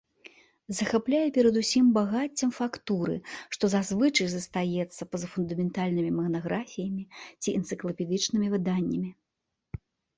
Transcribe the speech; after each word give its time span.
Захапляе 0.77 1.27
перадусім 1.35 1.85
багаццем 1.97 2.53
фактуры, 2.61 3.17
што 3.57 3.63
зазвычай 3.75 4.27
застаецца 4.33 5.01
па-за 5.13 5.27
фундаментальнымі 5.37 6.11
манаграфіямі 6.19 7.03
ці 7.41 7.49
энцыклапедычнымі 7.63 8.47
выданнямі. 8.61 9.09